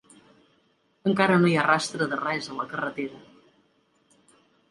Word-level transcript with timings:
Encara 1.09 1.35
no 1.43 1.51
hi 1.51 1.57
ha 1.59 1.65
rastre 1.67 2.07
de 2.15 2.19
res 2.23 2.49
a 2.53 2.57
la 2.61 2.67
carretera. 2.71 3.23